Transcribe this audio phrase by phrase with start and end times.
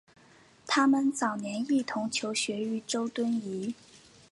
[0.65, 3.75] 他们早年一同求学于周敦颐。